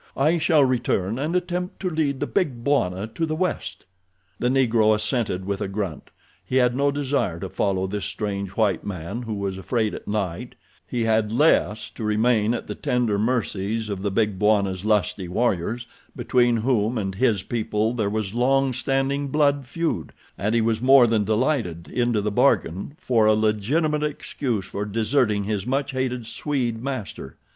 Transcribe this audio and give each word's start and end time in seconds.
"I 0.17 0.39
shall 0.39 0.63
return 0.65 1.19
and 1.19 1.35
attempt 1.35 1.79
to 1.81 1.87
lead 1.91 2.19
the 2.21 2.25
Big 2.25 2.63
Bwana 2.63 3.05
to 3.13 3.23
the 3.23 3.35
west." 3.35 3.85
The 4.39 4.49
Negro 4.49 4.95
assented 4.95 5.45
with 5.45 5.61
a 5.61 5.67
grunt. 5.67 6.09
He 6.43 6.55
had 6.55 6.75
no 6.75 6.89
desire 6.89 7.39
to 7.39 7.49
follow 7.49 7.85
this 7.85 8.05
strange 8.05 8.49
white 8.57 8.83
man 8.83 9.21
who 9.21 9.35
was 9.35 9.59
afraid 9.59 9.93
at 9.93 10.07
night; 10.07 10.55
he 10.87 11.03
had 11.03 11.31
less 11.31 11.91
to 11.91 12.03
remain 12.03 12.55
at 12.55 12.65
the 12.65 12.73
tender 12.73 13.19
mercies 13.19 13.89
of 13.89 14.01
the 14.01 14.09
Big 14.09 14.39
Bwana's 14.39 14.83
lusty 14.85 15.27
warriors, 15.27 15.85
between 16.15 16.57
whom 16.57 16.97
and 16.97 17.13
his 17.13 17.43
people 17.43 17.93
there 17.93 18.09
was 18.09 18.33
long 18.33 18.73
standing 18.73 19.27
blood 19.27 19.67
feud; 19.67 20.13
and 20.35 20.55
he 20.55 20.61
was 20.61 20.81
more 20.81 21.05
than 21.05 21.25
delighted, 21.25 21.87
into 21.87 22.21
the 22.21 22.31
bargain, 22.31 22.95
for 22.97 23.27
a 23.27 23.35
legitimate 23.35 24.01
excuse 24.01 24.65
for 24.65 24.83
deserting 24.83 25.43
his 25.43 25.67
much 25.67 25.91
hated 25.91 26.25
Swede 26.25 26.81
master. 26.81 27.37